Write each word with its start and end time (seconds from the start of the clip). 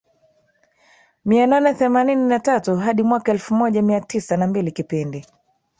mia 1.25 1.47
nane 1.47 1.73
themanini 1.73 2.23
na 2.27 2.39
tatu 2.39 2.75
hadi 2.75 3.03
mwaka 3.03 3.31
elfu 3.31 3.53
moja 3.55 3.81
mia 3.81 4.01
tisa 4.01 4.37
na 4.37 4.47
mbili 4.47 4.71
Kipindi 4.71 5.25